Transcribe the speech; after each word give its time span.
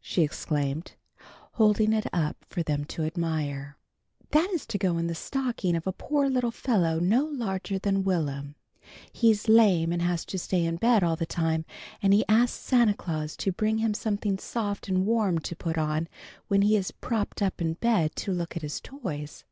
she 0.00 0.22
exclaimed, 0.22 0.96
holding 1.52 1.92
it 1.92 2.08
up 2.12 2.44
for 2.50 2.64
them 2.64 2.84
to 2.84 3.04
admire. 3.04 3.78
"That 4.32 4.50
is 4.50 4.66
to 4.66 4.76
go 4.76 4.98
in 4.98 5.06
the 5.06 5.14
stocking 5.14 5.76
of 5.76 5.86
a 5.86 5.92
poor 5.92 6.28
little 6.28 6.50
fellow 6.50 6.98
no 6.98 7.26
larger 7.26 7.78
than 7.78 8.02
Will'm. 8.02 8.56
He's 9.12 9.46
lame 9.48 9.92
and 9.92 10.02
has 10.02 10.24
to 10.24 10.36
stay 10.36 10.64
in 10.64 10.78
bed 10.78 11.04
all 11.04 11.14
the 11.14 11.26
time, 11.26 11.64
and 12.02 12.12
he 12.12 12.24
asked 12.28 12.60
Santa 12.60 12.94
Claus 12.94 13.36
to 13.36 13.52
bring 13.52 13.78
him 13.78 13.94
something 13.94 14.36
soft 14.36 14.88
and 14.88 15.06
warm 15.06 15.38
to 15.38 15.54
put 15.54 15.78
on 15.78 16.08
when 16.48 16.62
he 16.62 16.74
is 16.76 16.90
propped 16.90 17.40
up 17.40 17.60
in 17.60 17.74
bed 17.74 18.16
to 18.16 18.32
look 18.32 18.56
at 18.56 18.62
his 18.62 18.80
toys." 18.80 19.44